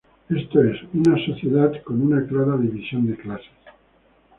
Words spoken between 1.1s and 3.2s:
sociedad con una clara división de